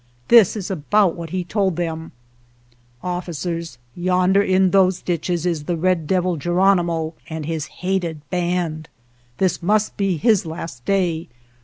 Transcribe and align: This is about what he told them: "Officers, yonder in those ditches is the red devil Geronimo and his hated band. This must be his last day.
This 0.29 0.57
is 0.57 0.71
about 0.71 1.13
what 1.15 1.29
he 1.29 1.43
told 1.43 1.75
them: 1.75 2.11
"Officers, 3.03 3.77
yonder 3.93 4.41
in 4.41 4.71
those 4.71 4.99
ditches 4.99 5.45
is 5.45 5.65
the 5.65 5.77
red 5.77 6.07
devil 6.07 6.37
Geronimo 6.37 7.13
and 7.29 7.45
his 7.45 7.67
hated 7.85 8.27
band. 8.31 8.89
This 9.37 9.61
must 9.61 9.97
be 9.97 10.17
his 10.17 10.43
last 10.43 10.83
day. 10.85 11.27